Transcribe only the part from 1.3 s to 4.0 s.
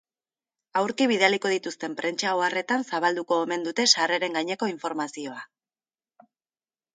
dituzten prentsa-oharretan zabalduko omen dute